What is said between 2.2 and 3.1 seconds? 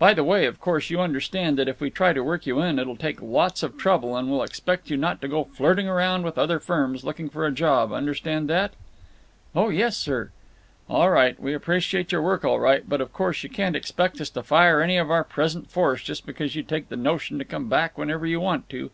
work you in it'll